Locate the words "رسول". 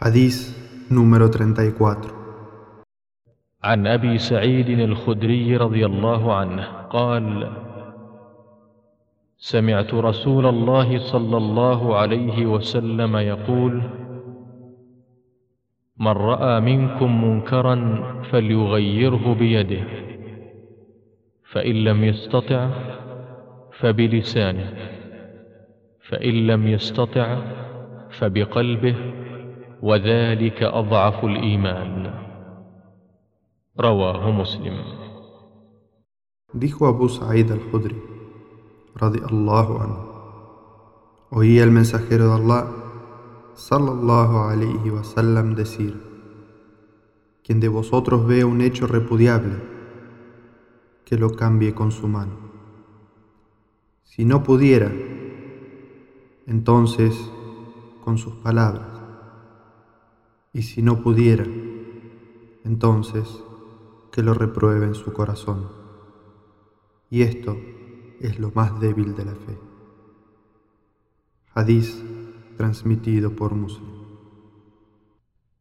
9.94-10.46